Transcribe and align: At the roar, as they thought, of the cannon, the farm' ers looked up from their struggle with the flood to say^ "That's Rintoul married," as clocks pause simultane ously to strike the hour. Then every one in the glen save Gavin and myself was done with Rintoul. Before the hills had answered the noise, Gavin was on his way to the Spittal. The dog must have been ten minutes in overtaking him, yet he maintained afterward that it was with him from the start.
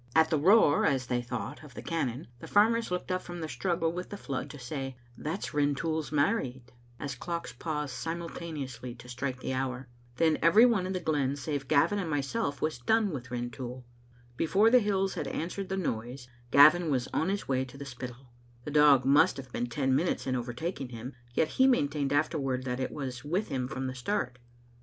At 0.15 0.31
the 0.31 0.39
roar, 0.39 0.83
as 0.83 1.05
they 1.05 1.21
thought, 1.21 1.63
of 1.63 1.75
the 1.75 1.83
cannon, 1.83 2.25
the 2.39 2.47
farm' 2.47 2.73
ers 2.73 2.89
looked 2.89 3.11
up 3.11 3.21
from 3.21 3.39
their 3.39 3.47
struggle 3.47 3.93
with 3.93 4.09
the 4.09 4.17
flood 4.17 4.49
to 4.49 4.57
say^ 4.57 4.95
"That's 5.15 5.53
Rintoul 5.53 6.05
married," 6.11 6.71
as 6.99 7.13
clocks 7.13 7.53
pause 7.53 7.91
simultane 7.91 8.63
ously 8.63 8.95
to 8.95 9.07
strike 9.07 9.41
the 9.41 9.53
hour. 9.53 9.89
Then 10.15 10.39
every 10.41 10.65
one 10.65 10.87
in 10.87 10.93
the 10.93 10.99
glen 10.99 11.35
save 11.35 11.67
Gavin 11.67 11.99
and 11.99 12.09
myself 12.09 12.63
was 12.63 12.79
done 12.79 13.11
with 13.11 13.29
Rintoul. 13.29 13.85
Before 14.37 14.71
the 14.71 14.79
hills 14.79 15.13
had 15.13 15.27
answered 15.27 15.69
the 15.69 15.77
noise, 15.77 16.27
Gavin 16.49 16.89
was 16.89 17.07
on 17.13 17.29
his 17.29 17.47
way 17.47 17.63
to 17.63 17.77
the 17.77 17.85
Spittal. 17.85 18.33
The 18.63 18.71
dog 18.71 19.05
must 19.05 19.37
have 19.37 19.51
been 19.51 19.67
ten 19.67 19.95
minutes 19.95 20.25
in 20.25 20.35
overtaking 20.35 20.89
him, 20.89 21.13
yet 21.35 21.47
he 21.47 21.67
maintained 21.67 22.11
afterward 22.11 22.63
that 22.63 22.79
it 22.79 22.89
was 22.89 23.23
with 23.23 23.49
him 23.49 23.67
from 23.67 23.85
the 23.85 23.93
start. 23.93 24.39